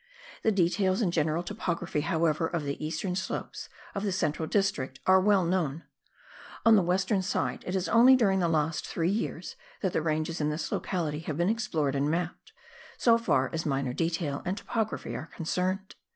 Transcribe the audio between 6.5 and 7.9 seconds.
On the western side it is